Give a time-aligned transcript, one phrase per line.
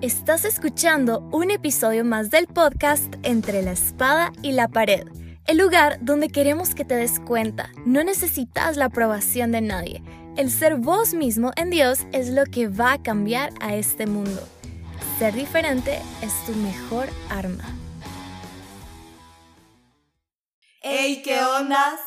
[0.00, 5.08] Estás escuchando un episodio más del podcast Entre la espada y la pared,
[5.48, 10.00] el lugar donde queremos que te des cuenta, no necesitas la aprobación de nadie.
[10.36, 14.40] El ser vos mismo en Dios es lo que va a cambiar a este mundo.
[15.18, 17.64] Ser diferente es tu mejor arma.
[20.80, 21.98] ¡Hey, qué ondas!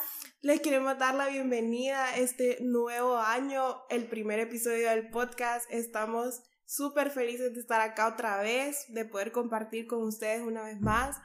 [0.41, 5.69] Les queremos dar la bienvenida a este nuevo año, el primer episodio del podcast.
[5.69, 10.79] Estamos súper felices de estar acá otra vez, de poder compartir con ustedes una vez
[10.79, 11.17] más.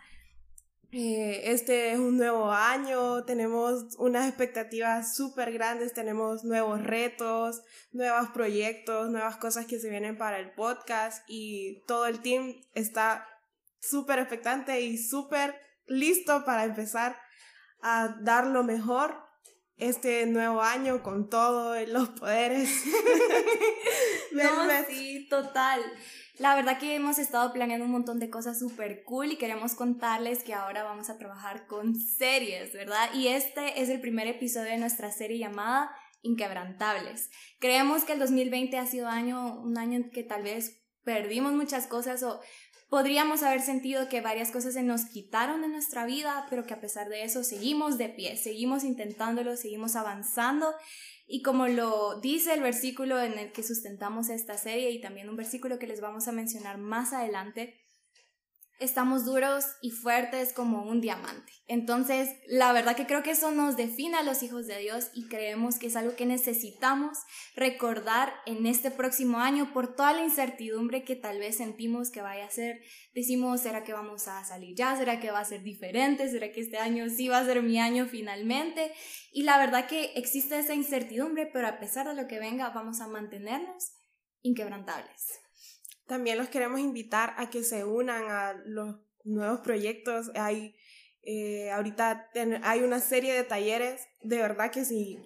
[0.90, 8.30] Eh, este es un nuevo año, tenemos unas expectativas súper grandes, tenemos nuevos retos, nuevos
[8.30, 13.24] proyectos, nuevas cosas que se vienen para el podcast y todo el team está
[13.78, 15.54] súper expectante y súper
[15.86, 17.16] listo para empezar
[17.82, 19.25] a dar lo mejor
[19.76, 22.68] este nuevo año con todos los poderes.
[24.32, 25.80] no, sí, total.
[26.38, 30.42] La verdad que hemos estado planeando un montón de cosas súper cool y queremos contarles
[30.42, 33.08] que ahora vamos a trabajar con series, ¿verdad?
[33.14, 37.30] Y este es el primer episodio de nuestra serie llamada Inquebrantables.
[37.58, 41.86] Creemos que el 2020 ha sido año, un año en que tal vez perdimos muchas
[41.86, 42.40] cosas o
[42.88, 46.80] podríamos haber sentido que varias cosas se nos quitaron de nuestra vida, pero que a
[46.80, 50.74] pesar de eso seguimos de pie, seguimos intentándolo, seguimos avanzando.
[51.26, 55.36] Y como lo dice el versículo en el que sustentamos esta serie y también un
[55.36, 57.85] versículo que les vamos a mencionar más adelante,
[58.78, 61.52] estamos duros y fuertes como un diamante.
[61.66, 65.28] Entonces, la verdad que creo que eso nos define a los hijos de Dios y
[65.28, 67.18] creemos que es algo que necesitamos
[67.54, 72.46] recordar en este próximo año por toda la incertidumbre que tal vez sentimos que vaya
[72.46, 72.80] a ser.
[73.14, 74.96] Decimos, ¿será que vamos a salir ya?
[74.96, 76.28] ¿Será que va a ser diferente?
[76.28, 78.92] ¿Será que este año sí va a ser mi año finalmente?
[79.32, 83.00] Y la verdad que existe esa incertidumbre, pero a pesar de lo que venga, vamos
[83.00, 83.92] a mantenernos
[84.42, 85.45] inquebrantables.
[86.06, 90.30] También los queremos invitar a que se unan a los nuevos proyectos.
[90.34, 90.76] Hay,
[91.22, 92.30] eh, ahorita
[92.62, 95.18] hay una serie de talleres, de verdad que sí,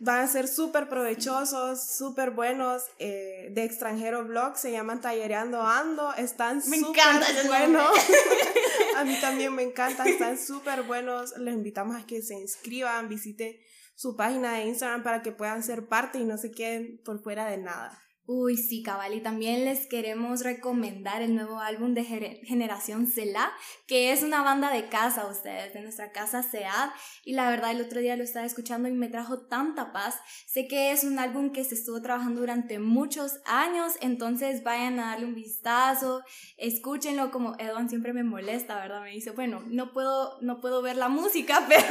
[0.00, 6.12] van a ser súper provechosos, súper buenos, eh, de extranjero blog, se llaman Tallereando Ando,
[6.14, 7.90] están súper buenos.
[8.96, 11.36] a mí también me encanta, están súper buenos.
[11.38, 13.56] Les invitamos a que se inscriban, visiten
[13.94, 17.46] su página de Instagram para que puedan ser parte y no se queden por fuera
[17.46, 18.03] de nada.
[18.26, 23.52] Uy, sí, cabal, y también les queremos recomendar el nuevo álbum de Generación Cela,
[23.86, 26.88] que es una banda de casa, ustedes, de nuestra casa SEAD,
[27.26, 30.16] y la verdad el otro día lo estaba escuchando y me trajo tanta paz.
[30.46, 35.10] Sé que es un álbum que se estuvo trabajando durante muchos años, entonces vayan a
[35.10, 36.22] darle un vistazo,
[36.56, 39.02] escúchenlo, como Edwin siempre me molesta, ¿verdad?
[39.02, 41.84] Me dice, bueno, no puedo, no puedo ver la música, pero,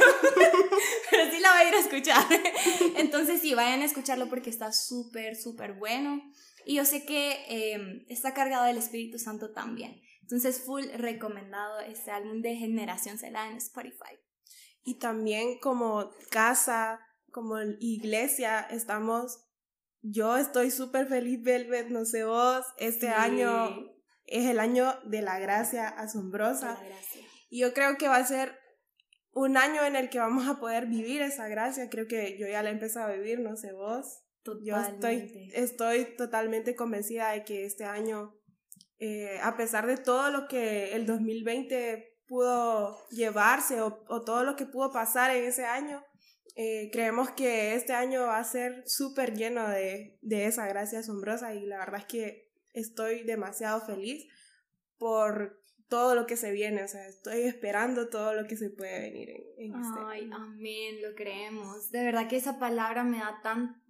[1.12, 2.26] pero sí la voy a ir a escuchar.
[2.96, 6.23] Entonces sí, vayan a escucharlo porque está súper, súper bueno.
[6.64, 10.00] Y yo sé que em, está cargado del Espíritu Santo también.
[10.22, 14.18] Entonces, full recomendado este álbum de Generación Cela en Spotify.
[14.82, 19.44] Y también como casa, como iglesia, estamos,
[20.00, 23.94] yo estoy súper feliz, Velvet, no sé vos, este año
[24.26, 26.78] es el año de la gracia asombrosa.
[27.50, 28.58] Y yo creo que va a ser
[29.32, 31.90] un año en el que vamos a poder vivir esa gracia.
[31.90, 34.23] Creo que yo ya la he empezado a vivir, no sé vos.
[34.62, 38.34] Yo estoy, estoy totalmente convencida de que este año,
[38.98, 43.92] eh, a pesar de todo lo que el 2020 pudo llevarse o,
[44.24, 46.04] todo lo que pudo pasar en ese año,
[46.56, 51.54] eh, creemos que este año va a ser súper lleno de, de esa gracia asombrosa
[51.54, 54.26] y la verdad es que estoy demasiado feliz
[54.98, 59.00] por todo lo que se viene, o sea, estoy esperando todo lo que se puede
[59.00, 61.90] venir en, en este Ay, amén, lo creemos.
[61.90, 63.83] De verdad que esa palabra me da tan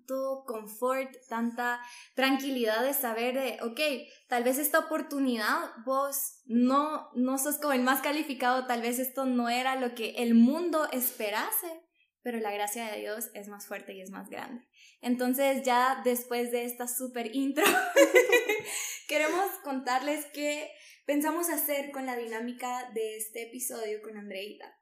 [0.47, 1.81] confort, tanta
[2.15, 3.81] tranquilidad de saber de, ok,
[4.29, 9.25] tal vez esta oportunidad vos no, no sos como el más calificado, tal vez esto
[9.25, 11.83] no era lo que el mundo esperase,
[12.23, 14.67] pero la gracia de Dios es más fuerte y es más grande.
[15.01, 17.65] Entonces ya después de esta super intro,
[19.09, 20.71] queremos contarles qué
[21.05, 24.75] pensamos hacer con la dinámica de este episodio con Andreita.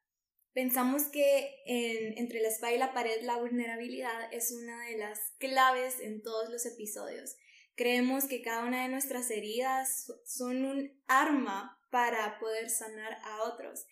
[0.53, 5.99] Pensamos que entre la espada y la pared la vulnerabilidad es una de las claves
[6.01, 7.37] en todos los episodios.
[7.75, 13.87] Creemos que cada una de nuestras heridas son un arma para poder sanar a otros.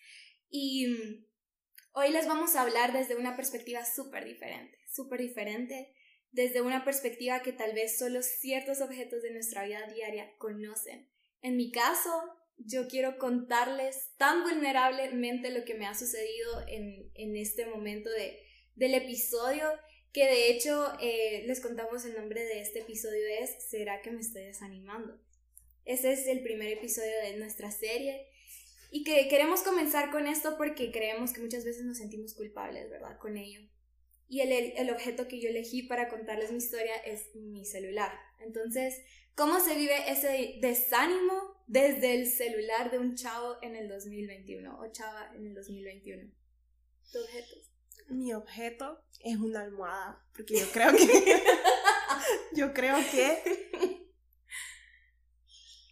[0.51, 1.27] Y mm,
[1.93, 5.95] hoy les vamos a hablar desde una perspectiva súper diferente, súper diferente,
[6.31, 11.09] desde una perspectiva que tal vez solo ciertos objetos de nuestra vida diaria conocen.
[11.41, 12.11] En mi caso,
[12.67, 18.39] yo quiero contarles tan vulnerablemente lo que me ha sucedido en, en este momento de,
[18.75, 19.67] del episodio,
[20.13, 24.21] que de hecho eh, les contamos el nombre de este episodio es ¿Será que me
[24.21, 25.21] estoy desanimando?
[25.85, 28.27] Este es el primer episodio de nuestra serie
[28.91, 33.19] y que queremos comenzar con esto porque creemos que muchas veces nos sentimos culpables, ¿verdad?
[33.19, 33.61] Con ello.
[34.29, 38.13] Y el, el objeto que yo elegí para contarles mi historia es mi celular.
[38.41, 39.03] Entonces,
[39.35, 44.93] ¿cómo se vive ese desánimo desde el celular de un chavo en el 2021 o
[44.93, 46.31] chava en el 2021?
[47.13, 47.55] ¿Tu objeto?
[48.09, 51.43] Mi objeto es una almohada, porque yo creo que
[52.55, 54.11] yo creo que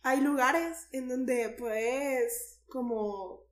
[0.03, 3.47] hay lugares en donde puedes como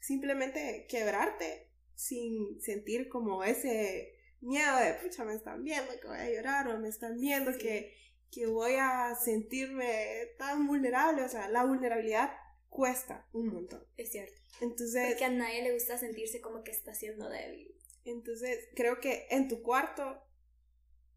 [0.00, 6.30] simplemente quebrarte sin sentir como ese miedo de, pucha, me están viendo que voy a
[6.30, 7.94] llorar o me están viendo que,
[8.32, 11.22] que voy a sentirme tan vulnerable.
[11.22, 12.32] O sea, la vulnerabilidad
[12.70, 13.86] cuesta un montón.
[13.96, 14.40] Es cierto.
[14.60, 15.08] Entonces...
[15.10, 17.76] Porque a nadie le gusta sentirse como que está siendo débil.
[18.04, 20.18] Entonces, creo que en tu cuarto,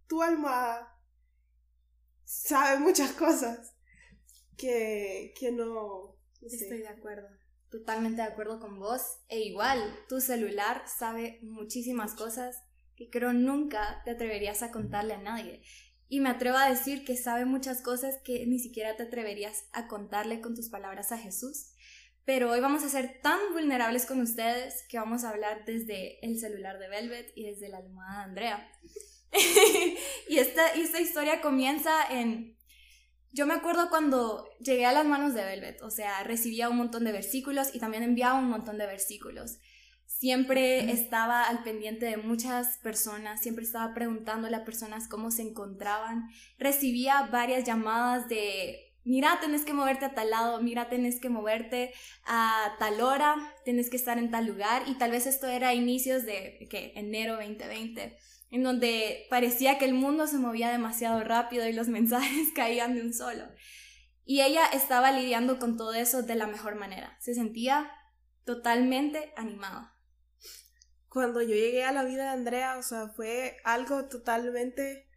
[0.07, 1.00] tu almohada
[2.25, 3.73] sabe muchas cosas
[4.57, 6.19] que, que no...
[6.41, 7.27] Estoy de acuerdo.
[7.71, 9.01] Totalmente de acuerdo con vos.
[9.29, 9.79] E igual,
[10.09, 12.61] tu celular sabe muchísimas cosas
[12.95, 15.61] que creo nunca te atreverías a contarle a nadie.
[16.07, 19.88] Y me atrevo a decir que sabe muchas cosas que ni siquiera te atreverías a
[19.88, 21.72] contarle con tus palabras a Jesús.
[22.25, 26.40] Pero hoy vamos a ser tan vulnerables con ustedes que vamos a hablar desde el
[26.40, 28.72] celular de Velvet y desde la almohada de Andrea.
[30.30, 32.57] y, esta, esta historia comienza en...
[33.31, 37.04] Yo me acuerdo cuando llegué a las manos de Velvet, o sea, recibía un montón
[37.04, 39.60] de versículos y también enviaba un montón de versículos.
[40.17, 46.29] Siempre estaba al pendiente de muchas personas, siempre estaba preguntándole a personas cómo se encontraban.
[46.57, 51.94] Recibía varias llamadas de, mira, tenés que moverte a tal lado, mira, tenés que moverte
[52.25, 53.35] a tal hora,
[53.65, 54.83] tenés que estar en tal lugar.
[54.88, 56.94] Y tal vez esto era inicios de, ¿qué?
[56.95, 58.18] Enero 2020
[58.51, 63.01] en donde parecía que el mundo se movía demasiado rápido y los mensajes caían de
[63.01, 63.44] un solo.
[64.23, 67.18] Y ella estaba lidiando con todo eso de la mejor manera.
[67.19, 67.91] Se sentía
[68.45, 69.94] totalmente animada.
[71.15, 75.07] Cuando yo llegué a la vida de Andrea, o sea, fue algo totalmente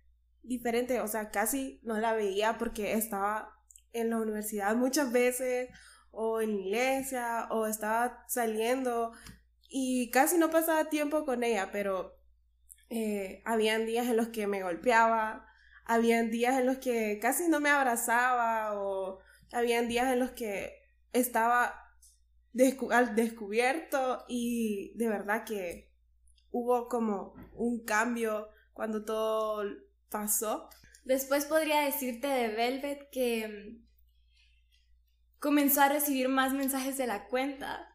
[0.45, 1.01] diferente.
[1.01, 3.53] O sea, casi no la veía porque estaba
[3.93, 5.71] en la universidad muchas veces,
[6.13, 9.11] o en iglesia, o estaba saliendo,
[9.69, 12.17] y casi no pasaba tiempo con ella, pero
[12.91, 15.49] eh, habían días en los que me golpeaba,
[15.85, 19.19] habían días en los que casi no me abrazaba o
[19.53, 20.81] habían días en los que
[21.13, 21.75] estaba
[22.93, 25.88] al descubierto y de verdad que
[26.51, 29.65] hubo como un cambio cuando todo
[30.11, 30.69] pasó.
[31.05, 33.87] Después podría decirte de Velvet que mm,
[35.39, 37.89] comenzó a recibir más mensajes de la cuenta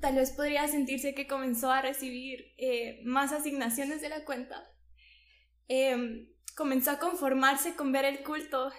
[0.00, 4.64] tal vez podría sentirse que comenzó a recibir eh, más asignaciones de la cuenta.
[5.66, 8.70] Em, comenzó a conformarse con ver el culto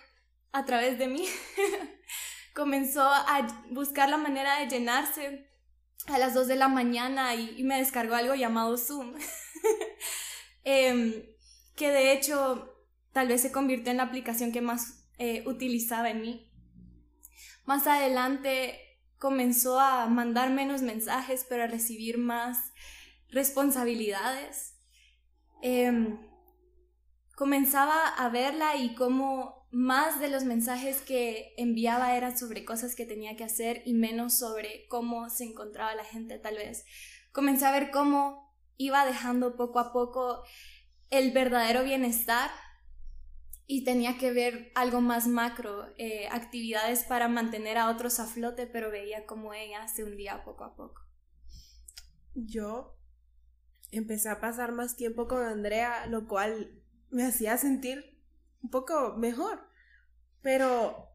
[0.52, 1.26] a través de mí.
[2.56, 5.50] comenzó a buscar la manera de llenarse
[6.06, 9.14] a las 2 de la mañana y, me descargó algo llamado Zoom.
[10.70, 11.24] Em,
[11.78, 12.76] que de hecho
[13.14, 16.52] tal vez se convirtió en la aplicación que más eh, utilizaba en mí.
[17.66, 18.80] Más adelante
[19.18, 22.74] comenzó a mandar menos mensajes, pero a recibir más
[23.30, 24.76] responsabilidades.
[25.62, 26.20] Em,
[27.36, 33.06] comenzaba a verla y cómo más de los mensajes que enviaba eran sobre cosas que
[33.06, 36.84] tenía que hacer y menos sobre cómo se encontraba la gente tal vez.
[37.32, 40.42] Comencé a ver cómo iba dejando poco a poco
[41.12, 42.50] el verdadero bienestar
[43.68, 48.66] y tenía que ver algo más macro, eh, actividades para mantener a otros a flote,
[48.66, 51.04] pero veía cómo ella se hundía poco a poco.
[52.34, 52.98] Yo
[53.92, 56.82] empecé a pasar más tiempo con Andrea, lo cual
[57.12, 58.18] me hacía sentir
[58.64, 59.67] un poco mejor,
[60.42, 61.08] pero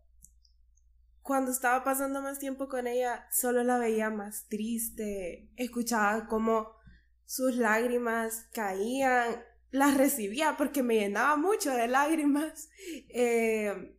[1.23, 6.73] cuando estaba pasando más tiempo con ella, solo la veía más triste, escuchaba cómo
[7.25, 12.69] sus lágrimas caían las recibía porque me llenaba mucho de lágrimas.
[13.09, 13.99] Eh,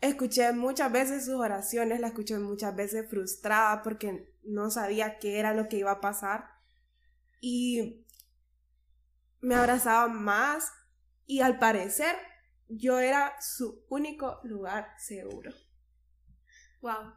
[0.00, 5.54] escuché muchas veces sus oraciones, la escuché muchas veces frustrada porque no sabía qué era
[5.54, 6.50] lo que iba a pasar.
[7.40, 8.04] Y
[9.40, 10.70] me abrazaba más
[11.26, 12.14] y al parecer
[12.70, 15.52] yo era su único lugar seguro.
[16.80, 17.14] Wow.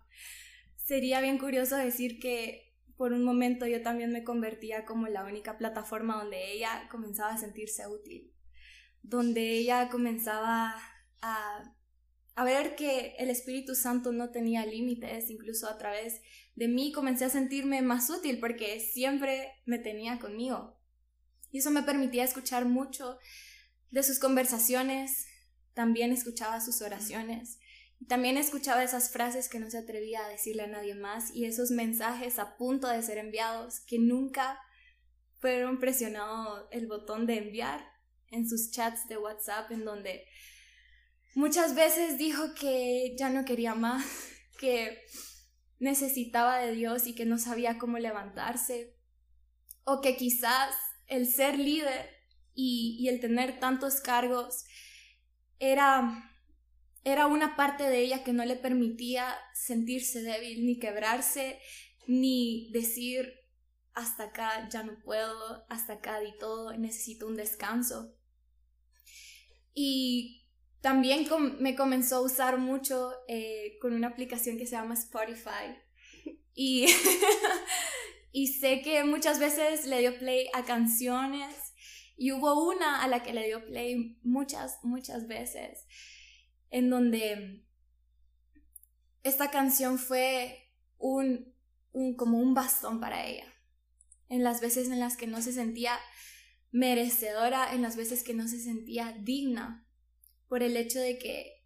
[0.76, 5.58] Sería bien curioso decir que por un momento yo también me convertía como la única
[5.58, 8.34] plataforma donde ella comenzaba a sentirse útil,
[9.02, 10.76] donde ella comenzaba
[11.22, 11.76] a,
[12.36, 16.22] a ver que el Espíritu Santo no tenía límites, incluso a través
[16.56, 20.80] de mí comencé a sentirme más útil porque siempre me tenía conmigo.
[21.52, 23.18] Y eso me permitía escuchar mucho
[23.92, 25.28] de sus conversaciones,
[25.74, 27.60] también escuchaba sus oraciones
[28.08, 31.72] También escuchaba esas frases que no se atrevía a decirle a nadie más y esos
[31.72, 34.60] mensajes a punto de ser enviados que nunca
[35.40, 37.86] fueron presionado el botón de enviar
[38.32, 40.26] en sus chats de WhatsApp en donde
[41.36, 44.06] muchas veces dijo que ya no quería más,
[44.60, 45.02] que
[45.80, 48.96] necesitaba de Dios y que no sabía cómo levantarse,
[49.84, 50.74] o que quizás
[51.08, 52.10] el ser líder
[52.54, 54.64] y, y el tener tantos cargos
[55.72, 56.30] era
[57.04, 61.60] era una parte de ella que no le permitía sentirse débil, ni quebrarse,
[62.08, 63.34] ni decir,
[63.94, 68.16] hasta acá ya no puedo, hasta acá di todo, necesito un descanso.
[69.74, 70.48] Y
[70.82, 71.28] también
[71.60, 75.76] me comenzó a usar mucho eh, con una aplicación que se llama Spotify.
[76.54, 76.86] Y,
[78.32, 81.63] y sé que muchas veces le dio play a canciones
[82.16, 85.86] y hubo una a la que le dio play muchas, muchas veces
[86.74, 87.64] en donde
[89.22, 91.54] esta canción fue un,
[91.92, 93.46] un, como un bastón para ella.
[94.28, 96.00] En las veces en las que no se sentía
[96.72, 99.88] merecedora, en las veces que no se sentía digna,
[100.48, 101.64] por el hecho de que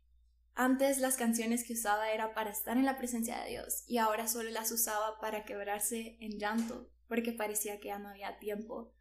[0.54, 4.28] antes las canciones que usaba era para estar en la presencia de Dios y ahora
[4.28, 8.94] solo las usaba para quebrarse en llanto, porque parecía que ya no había tiempo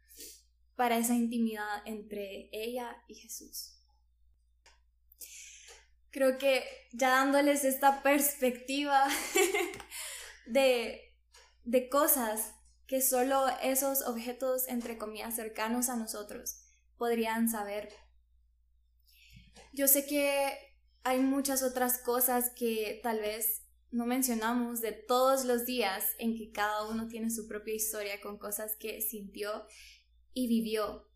[0.77, 3.73] para esa intimidad entre ella y Jesús.
[6.11, 9.05] Creo que ya dándoles esta perspectiva
[10.45, 11.13] de,
[11.65, 12.53] de cosas
[12.85, 16.61] que solo esos objetos, entre comillas, cercanos a nosotros
[16.95, 17.89] podrían saber.
[19.73, 20.57] Yo sé que
[21.03, 26.51] hay muchas otras cosas que tal vez no mencionamos de todos los días en que
[26.51, 29.65] cada uno tiene su propia historia con cosas que sintió
[30.37, 31.09] y vivió.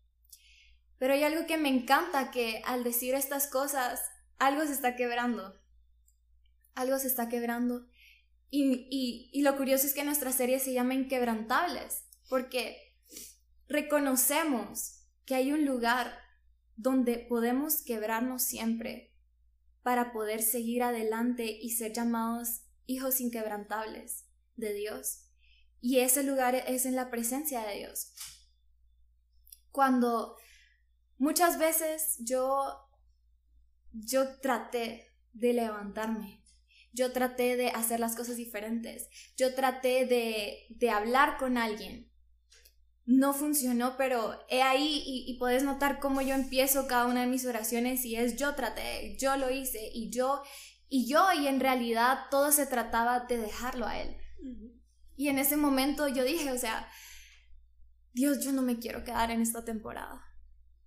[0.98, 4.00] Pero hay algo que me encanta que al decir estas cosas
[4.38, 5.54] algo se está quebrando.
[6.74, 7.86] Algo se está quebrando.
[8.50, 12.76] Y, y, lo curioso es que nuestra serie se llama Inquebrantables, porque
[13.68, 16.18] reconocemos que hay un lugar
[16.76, 19.14] donde podemos quebrarnos siempre
[19.82, 24.26] para poder seguir adelante y ser llamados hijos inquebrantables
[24.56, 25.28] de Dios.
[25.80, 28.12] Y ese lugar es en la presencia de Dios.
[29.72, 30.36] Cuando
[31.18, 32.88] muchas veces yo
[33.92, 36.42] yo traté de levantarme.
[36.92, 39.08] Yo traté de hacer las cosas diferentes.
[39.36, 42.10] Yo traté de, de hablar con alguien.
[43.04, 47.26] No funcionó, pero he ahí y, y puedes notar cómo yo empiezo cada una de
[47.26, 50.42] mis oraciones y es yo traté, yo lo hice y yo
[50.88, 54.16] y yo y en realidad todo se trataba de dejarlo a él.
[55.16, 56.88] Y en ese momento yo dije, o sea,
[58.12, 60.32] Dios, yo no me quiero quedar en esta temporada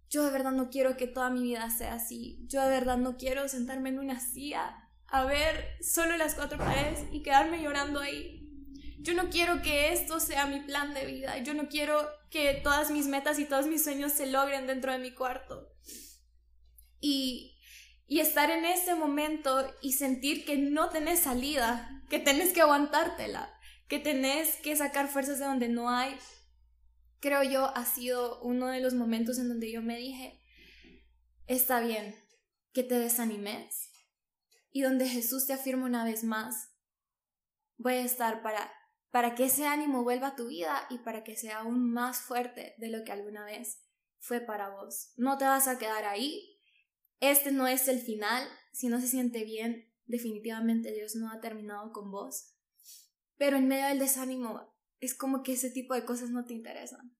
[0.10, 2.40] yo de verdad no quiero que toda mi vida sea así.
[2.48, 7.04] Yo de verdad no quiero sentarme en una silla a ver solo las cuatro paredes
[7.12, 8.42] y quedarme llorando ahí.
[9.00, 11.38] Yo no quiero que esto sea mi plan de vida.
[11.40, 15.00] Yo no quiero que todas mis metas y todos mis sueños se logren dentro de
[15.00, 15.70] mi cuarto.
[17.02, 17.58] Y,
[18.08, 23.54] y estar en ese momento y sentir que no tenés salida, que tenés que aguantártela,
[23.90, 26.18] que tenés que sacar fuerzas de donde no hay,
[27.20, 30.42] creo yo, ha sido uno de los momentos en donde yo me dije,
[31.48, 32.16] está bien
[32.74, 33.92] que te desanimes
[34.72, 36.74] y donde Jesús te afirma una vez más,
[37.78, 38.72] voy a estar para,
[39.10, 42.76] para que ese ánimo vuelva a tu vida y para que sea aún más fuerte
[42.78, 43.82] de lo que alguna vez
[44.20, 45.14] fue para vos.
[45.16, 46.60] No te vas a quedar ahí.
[47.22, 48.46] Este no es el final.
[48.74, 52.54] Si no se siente bien, definitivamente Dios no ha terminado con vos.
[53.38, 57.16] Pero en medio del desánimo, es como que ese tipo de cosas no te interesan.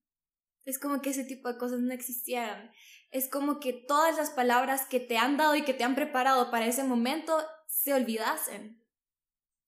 [0.64, 2.70] Es como que ese tipo de cosas no existieran.
[3.10, 6.50] Es como que todas las palabras que te han dado y que te han preparado
[6.50, 8.82] para ese momento se olvidasen.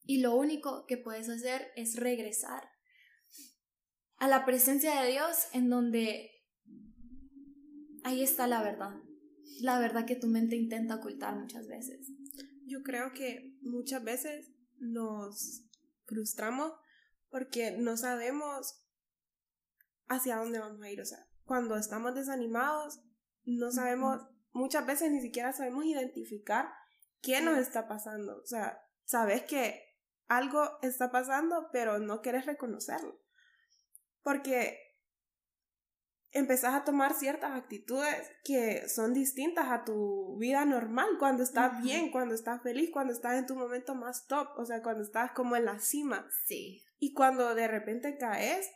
[0.03, 2.69] Y lo único que puedes hacer es regresar
[4.17, 6.31] a la presencia de Dios en donde
[8.03, 8.97] ahí está la verdad.
[9.61, 12.11] La verdad que tu mente intenta ocultar muchas veces.
[12.67, 15.65] Yo creo que muchas veces nos
[16.07, 16.73] frustramos
[17.30, 18.85] porque no sabemos
[20.08, 21.00] hacia dónde vamos a ir.
[21.00, 23.00] O sea, cuando estamos desanimados,
[23.44, 26.70] no sabemos, muchas veces ni siquiera sabemos identificar
[27.20, 28.38] qué nos está pasando.
[28.38, 29.82] O sea, sabes que
[30.26, 33.18] algo está pasando, pero no quieres reconocerlo.
[34.23, 34.78] Porque
[36.32, 42.11] empezás a tomar ciertas actitudes que son distintas a tu vida normal, cuando estás bien,
[42.11, 45.56] cuando estás feliz, cuando estás en tu momento más top, o sea, cuando estás como
[45.56, 46.28] en la cima.
[46.44, 46.85] Sí.
[46.99, 48.71] Y cuando de repente caes,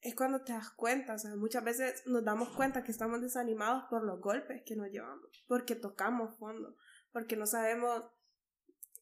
[0.00, 3.84] es cuando te das cuenta, o sea, muchas veces nos damos cuenta que estamos desanimados
[3.88, 6.76] por los golpes que nos llevamos, porque tocamos fondo,
[7.12, 8.02] porque no sabemos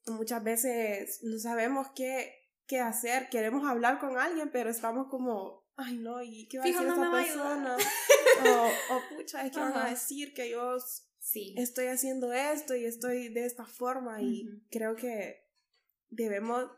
[0.07, 2.35] muchas veces no sabemos qué,
[2.67, 6.67] qué hacer, queremos hablar con alguien, pero estamos como, ay no, ¿y qué va a
[6.67, 7.77] decir esta persona?
[8.47, 10.79] o, o, pucha, es que van a decir que yo
[11.19, 11.55] sí.
[11.59, 15.47] estoy haciendo esto y estoy de esta forma y creo que
[16.09, 16.71] debemos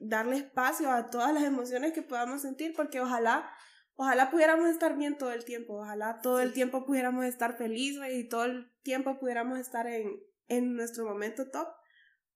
[0.00, 3.50] darle espacio a todas las emociones que podamos sentir porque ojalá
[3.98, 8.28] ojalá pudiéramos estar bien todo el tiempo, ojalá todo el tiempo pudiéramos estar felices y
[8.28, 11.66] todo el tiempo pudiéramos estar en, en nuestro momento top,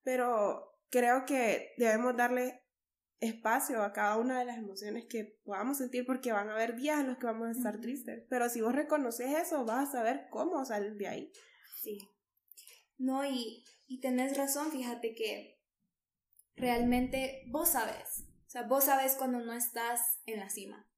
[0.03, 2.65] pero creo que debemos darle
[3.21, 6.99] espacio a cada una de las emociones que podamos sentir porque van a haber días
[6.99, 10.27] en los que vamos a estar tristes, pero si vos reconoces eso, vas a saber
[10.31, 11.33] cómo salir de ahí.
[11.81, 11.99] Sí.
[12.99, 15.52] No, y, y tenés razón, fíjate que
[16.57, 20.89] realmente vos sabes, o sea, vos sabes cuando no estás en la cima,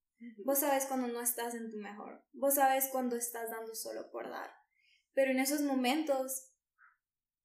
[0.45, 4.29] vos sabes cuando no estás en tu mejor, vos sabes cuando estás dando solo por
[4.29, 4.51] dar,
[5.13, 6.51] pero en esos momentos,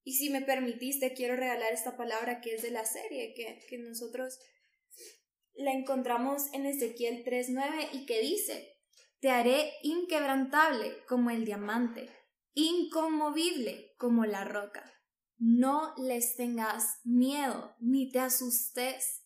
[0.03, 3.79] y si me permitiste, quiero regalar esta palabra que es de la serie, que, que
[3.79, 4.39] nosotros
[5.55, 8.77] la encontramos en Ezequiel 3.9 y que dice,
[9.21, 12.09] te haré inquebrantable como el diamante,
[12.55, 15.00] inconmovible como la roca.
[15.41, 19.23] No les tengas miedo ni te asustes,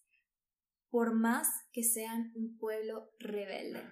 [0.88, 3.83] por más que sean un pueblo rebelde.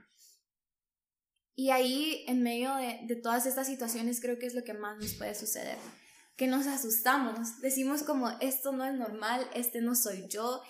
[1.56, 5.14] Y ahí, en medio de, todas estas situaciones, creo que es lo que más nos
[5.14, 5.78] puede suceder.
[6.36, 10.62] Que nos asustamos, decimos como, esto no es normal, este no soy yo,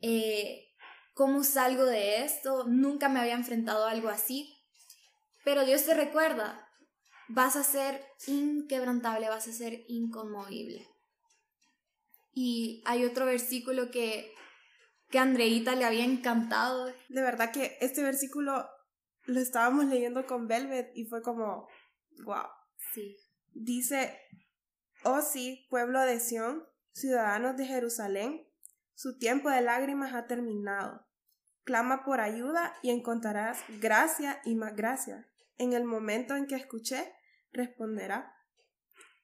[0.00, 0.68] eh,
[1.12, 2.68] ¿cómo salgo de esto?
[2.68, 4.56] Nunca me había enfrentado a algo así.
[5.44, 6.68] Pero Dios te recuerda,
[7.26, 10.86] vas a ser inquebrantable, vas a ser inconmovible.
[12.32, 14.32] Y hay otro versículo que,
[15.08, 16.86] que a Andreita le había encantado.
[17.08, 18.66] De verdad que este versículo
[19.24, 21.68] lo estábamos leyendo con Velvet y fue como,
[22.24, 22.46] wow.
[22.92, 23.16] Sí.
[23.52, 24.18] Dice,
[25.04, 28.46] oh sí, pueblo de Sión, ciudadanos de Jerusalén,
[28.94, 31.06] su tiempo de lágrimas ha terminado.
[31.64, 35.26] Clama por ayuda y encontrarás gracia y más gracia.
[35.56, 37.12] En el momento en que escuché,
[37.52, 38.34] responderá.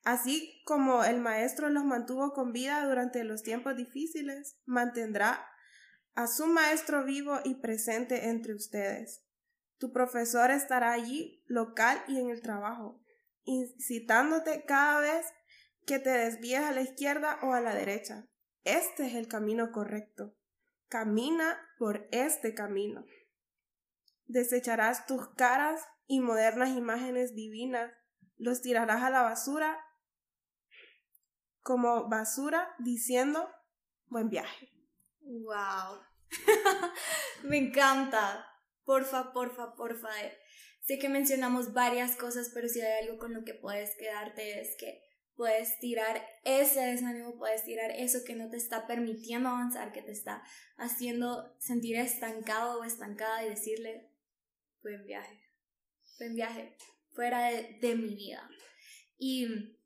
[0.06, 5.44] Así como el Maestro los mantuvo con vida durante los tiempos difíciles, mantendrá
[6.14, 9.24] a su Maestro vivo y presente entre ustedes.
[9.78, 13.02] Tu profesor estará allí, local y en el trabajo,
[13.42, 15.26] incitándote cada vez
[15.86, 18.28] que te desvíes a la izquierda o a la derecha.
[18.62, 20.36] Este es el camino correcto.
[20.86, 23.04] Camina por este camino.
[24.26, 27.92] Desecharás tus caras y modernas imágenes divinas,
[28.36, 29.82] los tirarás a la basura
[31.66, 33.50] como basura diciendo
[34.06, 34.70] buen viaje.
[35.20, 35.98] Wow.
[37.42, 38.46] Me encanta.
[38.84, 40.10] Porfa, porfa, porfa.
[40.82, 44.76] Sé que mencionamos varias cosas, pero si hay algo con lo que puedes quedarte es
[44.78, 45.02] que
[45.34, 50.12] puedes tirar ese desánimo, puedes tirar eso que no te está permitiendo avanzar, que te
[50.12, 50.44] está
[50.76, 54.08] haciendo sentir estancado o estancada y decirle,
[54.82, 55.42] buen viaje,
[56.20, 56.76] buen viaje,
[57.12, 58.48] fuera de, mi vida.
[59.18, 59.76] Y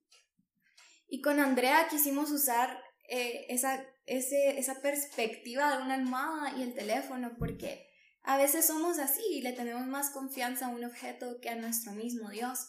[1.11, 7.35] y con Andrea quisimos usar eh, esa, esa perspectiva de una almohada y el teléfono
[7.37, 7.91] porque
[8.23, 11.93] a veces somos así y le tenemos más confianza a un objeto que a nuestro
[11.93, 12.61] mismo Dios.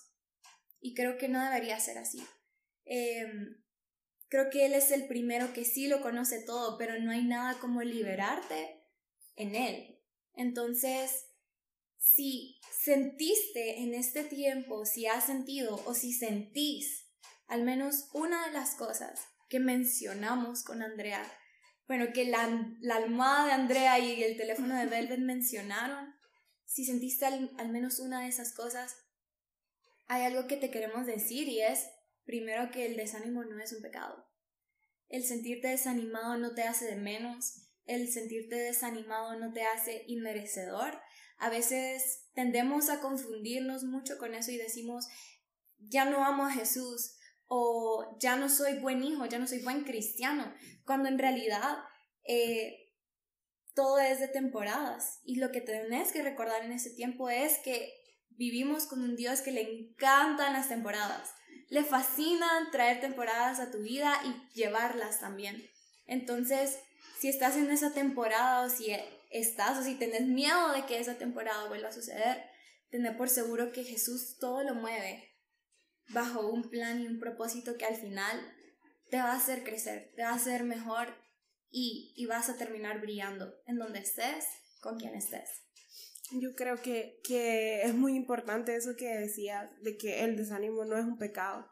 [0.79, 2.19] Y creo que no debería ser así.
[2.85, 3.63] Em,
[4.27, 7.59] creo que Él es el primero que sí lo conoce todo, pero no hay nada
[7.59, 8.81] como liberarte
[9.35, 9.99] en Él.
[10.33, 11.27] Entonces,
[11.97, 17.00] si sentiste en este tiempo, si has sentido o si sentís
[17.51, 21.29] al menos una de las cosas que mencionamos con Andrea,
[21.85, 22.43] bueno, que la,
[22.95, 26.15] almohada de Andrea y el teléfono de Velvet mencionaron,
[26.63, 28.95] si sentiste al, al menos una de esas cosas,
[30.07, 31.89] hay algo que te queremos decir y es,
[32.23, 34.25] primero, que el desánimo no es un pecado.
[35.09, 41.01] El sentirte desanimado no te hace de menos, el sentirte desanimado no te hace inmerecedor.
[41.37, 45.05] A veces tendemos a confundirnos mucho con eso y decimos,
[45.79, 47.17] ya no amo a Jesús,
[47.53, 50.53] o ya no soy buen hijo, ya no soy buen cristiano,
[50.85, 51.79] cuando en realidad
[52.23, 52.93] eh,
[53.75, 55.19] todo es de temporadas.
[55.25, 57.91] Y lo que tenés que recordar en ese tiempo es que
[58.29, 61.33] vivimos con un Dios que le encantan las temporadas.
[61.67, 65.61] Le fascinan traer temporadas a tu vida y llevarlas también.
[66.05, 66.79] Entonces,
[67.19, 68.95] si estás en esa temporada o si
[69.29, 72.45] estás o si tenés miedo de que esa temporada vuelva a suceder,
[72.91, 75.30] tener por seguro que Jesús todo lo mueve
[76.13, 78.39] bajo un plan y un propósito que al final
[79.09, 81.07] te va a hacer crecer, te va a hacer mejor
[81.69, 84.45] y, y vas a terminar brillando en donde estés,
[84.81, 85.49] con quien estés.
[86.31, 90.97] Yo creo que, que es muy importante eso que decías, de que el desánimo no
[90.97, 91.69] es un pecado.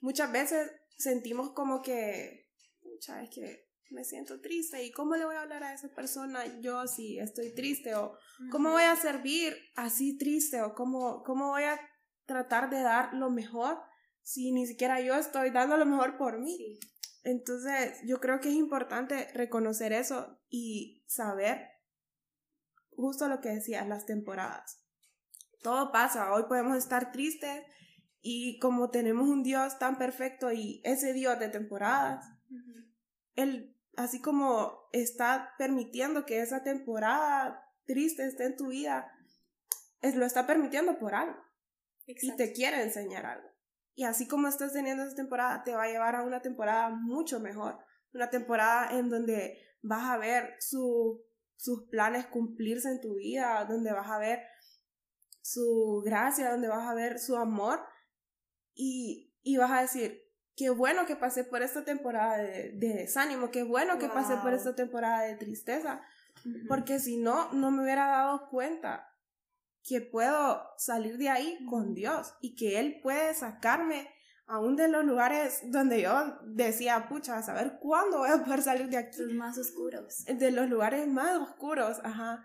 [0.00, 2.48] Muchas veces sentimos como que,
[2.80, 6.60] pucha, es que me siento triste y cómo le voy a hablar a esa persona
[6.60, 8.16] yo si estoy triste o
[8.52, 11.80] cómo voy a servir así triste o cómo, cómo voy a
[12.30, 13.82] tratar de dar lo mejor
[14.22, 16.78] si ni siquiera yo estoy dando lo mejor por mí.
[17.24, 21.66] Entonces, yo creo que es importante reconocer eso y saber
[22.94, 24.80] justo lo que decías, las temporadas.
[25.60, 27.64] Todo pasa, hoy podemos estar tristes
[28.20, 32.24] y como tenemos un Dios tan perfecto y ese Dios de temporadas,
[33.34, 39.10] Él, así como está permitiendo que esa temporada triste esté en tu vida,
[40.00, 41.49] es, lo está permitiendo por algo.
[42.20, 43.48] Y te quiere enseñar algo.
[43.94, 47.40] Y así como estás teniendo esa temporada, te va a llevar a una temporada mucho
[47.40, 47.78] mejor.
[48.12, 54.10] Una temporada en donde vas a ver sus planes cumplirse en tu vida, donde vas
[54.10, 54.40] a ver
[55.42, 57.80] su gracia, donde vas a ver su amor
[58.74, 60.22] y, y vas a decir,
[60.56, 64.74] qué bueno que pasé por esta temporada de, desánimo, qué bueno que pasé por esta
[64.74, 66.02] temporada de tristeza,
[66.68, 69.09] porque si no, no me hubiera dado cuenta
[69.86, 74.08] que puedo salir de ahí con Dios y que Él puede sacarme
[74.46, 78.88] aún de los lugares donde yo decía, pucha, a saber cuándo voy a poder salir
[78.88, 79.18] de aquí.
[79.20, 80.24] Los más oscuros.
[80.26, 82.44] De los lugares más oscuros, ajá.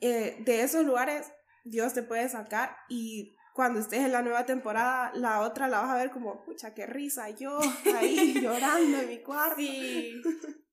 [0.00, 1.30] Eh, de esos lugares
[1.64, 5.90] Dios te puede sacar y cuando estés en la nueva temporada, la otra la vas
[5.90, 7.58] a ver como, pucha, qué risa, yo
[7.96, 9.56] ahí llorando en mi cuarto.
[9.56, 10.22] Sí,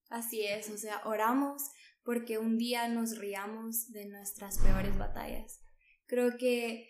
[0.09, 1.71] así es, o sea, oramos
[2.03, 5.61] porque un día nos riamos de nuestras peores batallas.
[6.09, 6.89] Creo que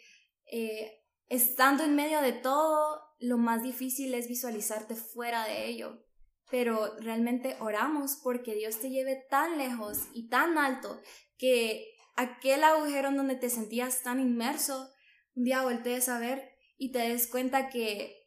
[0.49, 6.05] eh, estando en medio de todo, lo más difícil es visualizarte fuera de ello.
[6.49, 10.99] Pero realmente oramos porque Dios te lleve tan lejos y tan alto
[11.37, 14.89] que aquel agujero en donde te sentías tan inmerso,
[15.35, 18.25] un día voltees a ver y te des cuenta que,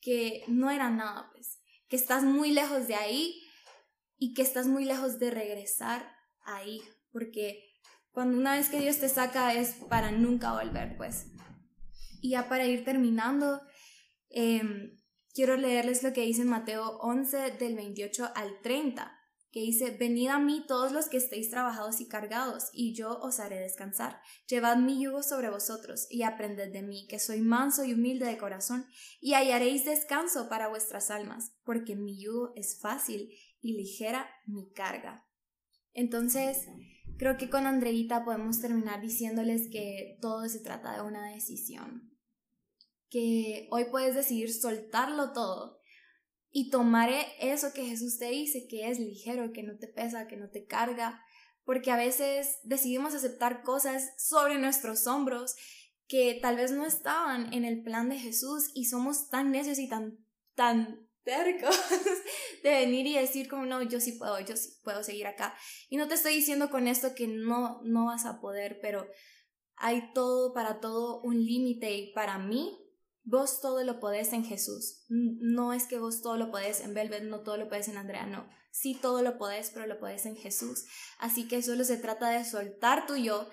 [0.00, 3.42] que no era nada, pues, que estás muy lejos de ahí
[4.18, 7.75] y que estás muy lejos de regresar ahí, porque
[8.16, 11.26] cuando una vez que Dios te saca es para nunca volver, pues.
[12.22, 13.60] Y ya para ir terminando,
[14.30, 14.96] em,
[15.34, 19.12] quiero leerles lo que dice en Mateo 11 del 28 al 30,
[19.52, 23.38] que dice, venid a mí todos los que estéis trabajados y cargados, y yo os
[23.38, 24.18] haré descansar.
[24.48, 28.38] Llevad mi yugo sobre vosotros y aprended de mí, que soy manso y humilde de
[28.38, 28.86] corazón,
[29.20, 33.28] y hallaréis descanso para vuestras almas, porque mi yugo es fácil
[33.60, 35.28] y ligera mi carga.
[35.92, 36.66] Entonces,
[37.18, 42.12] Creo que con Andreita podemos terminar diciéndoles que todo se trata de una decisión.
[43.08, 45.80] Que hoy puedes decidir soltarlo todo
[46.50, 50.36] y tomar eso que Jesús te dice, que es ligero, que no te pesa, que
[50.36, 51.22] no te carga,
[51.64, 55.56] porque a veces decidimos aceptar cosas sobre nuestros hombros
[56.08, 59.88] que tal vez no estaban en el plan de Jesús y somos tan necios y
[59.88, 60.18] tan,
[60.54, 61.76] tan tercos
[62.62, 65.54] de venir y decir como no, yo sí puedo, yo sí puedo seguir acá.
[65.90, 69.06] Y no te estoy diciendo con esto que no, no vas a poder, pero
[69.76, 72.78] hay todo para todo un límite y para mí
[73.24, 75.04] vos todo lo podés en Jesús.
[75.08, 78.24] No es que vos todo lo podés en Velvet, no todo lo podés en Andrea,
[78.24, 78.48] no.
[78.70, 80.84] Sí todo lo podés, pero lo podés en Jesús.
[81.18, 83.48] Así que solo se trata de soltar tu yo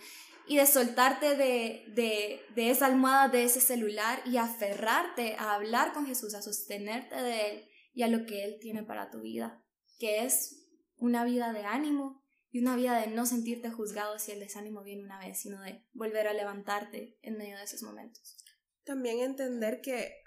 [0.48, 5.94] y de soltarte de, de, de, esa almohada, de ese celular y aferrarte a hablar
[5.94, 9.64] con Jesús, a sostenerte de Él y a lo que Él tiene para tu vida,
[10.00, 14.40] que es una vida de ánimo y una vida de no sentirte juzgado si el
[14.40, 18.38] desánimo viene una vez, sino de volver a levantarte en medio de esos momentos.
[18.84, 20.24] También entender que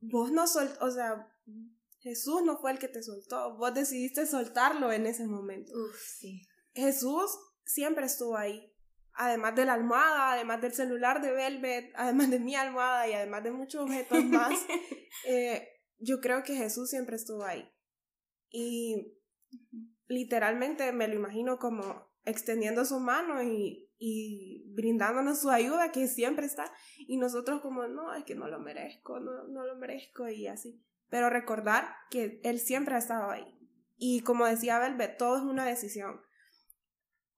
[0.00, 1.28] vos no sol, o sea,
[2.00, 5.72] Jesús no fue el que te soltó, vos decidiste soltarlo en ese momento.
[5.72, 6.46] Uf, sí.
[6.74, 7.30] Jesús
[7.64, 8.71] siempre estuvo ahí
[9.14, 13.44] además de la almohada, además del celular de Velvet, además de mi almohada y además
[13.44, 14.52] de muchos objetos más,
[15.26, 17.68] eh, yo creo que Jesús siempre estuvo ahí.
[18.50, 19.18] Y
[20.08, 26.46] literalmente me lo imagino como extendiendo su mano y, y, brindándonos su ayuda que siempre
[26.46, 26.72] está.
[26.98, 30.84] Y nosotros como, no, es que no lo merezco, no, no lo merezco y así.
[31.08, 33.58] Pero recordar que Él siempre ha estado ahí.
[33.96, 36.20] Y como decía Velvet, todo es una decisión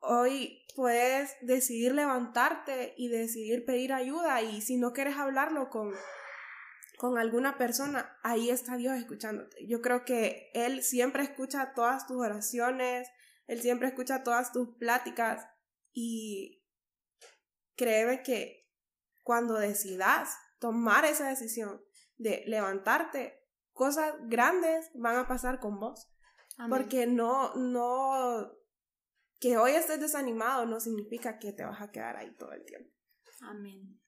[0.07, 5.93] hoy puedes decidir levantarte y decidir pedir ayuda y si no quieres hablarlo con,
[6.99, 9.67] con alguna persona, ahí está Dios escuchándote.
[9.67, 13.09] Yo creo que Él siempre escucha todas tus oraciones,
[13.47, 15.47] Él siempre escucha todas tus pláticas
[15.93, 16.65] y
[17.77, 18.69] créeme que
[19.23, 21.83] cuando decidas tomar esa decisión
[22.17, 23.41] de levantarte,
[23.73, 26.11] cosas grandes van a pasar con vos.
[26.69, 28.53] Porque no, no,
[29.41, 32.91] que hoy estés desanimado no significa que te vas a quedar ahí todo el tiempo.
[33.43, 34.01] Amén.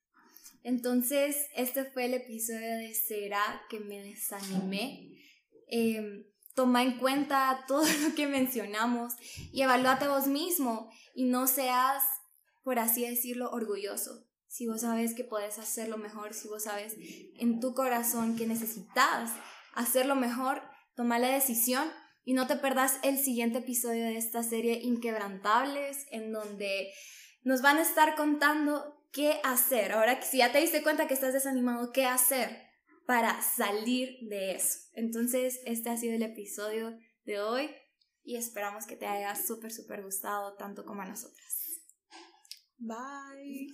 [0.62, 5.12] Entonces, este fue el episodio de Será que me desanimé.
[5.68, 9.14] Em, toma en cuenta todo lo que mencionamos
[9.52, 12.02] y evalúate vos mismo y no seas,
[12.64, 14.26] por así decirlo, orgulloso.
[14.48, 16.96] Si vos sabes que puedes hacerlo mejor, si vos sabes
[17.38, 19.30] en tu corazón que necesitas
[19.74, 20.62] hacerlo mejor,
[20.94, 21.88] toma la decisión
[22.26, 26.92] y no te perdas el siguiente episodio de esta serie Inquebrantables, en donde
[27.44, 29.92] nos van a estar contando qué hacer.
[29.92, 32.50] Ahora si ya te diste cuenta que estás desanimado, ¿qué hacer
[33.06, 34.80] para salir de eso?
[34.94, 37.70] Entonces, este ha sido el episodio de hoy
[38.24, 41.80] y esperamos que te haya súper, súper gustado tanto como a nosotras.
[42.76, 43.72] Bye.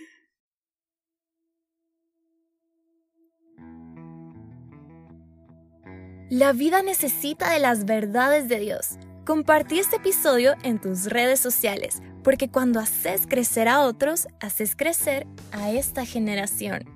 [6.34, 8.98] La vida necesita de las verdades de Dios.
[9.24, 15.28] Compartí este episodio en tus redes sociales, porque cuando haces crecer a otros, haces crecer
[15.52, 16.93] a esta generación.